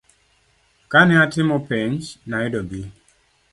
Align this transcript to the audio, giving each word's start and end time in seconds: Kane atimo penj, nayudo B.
Kane 0.91 1.13
atimo 1.25 1.55
penj, 1.67 1.99
nayudo 2.29 2.61
B. 2.67 2.69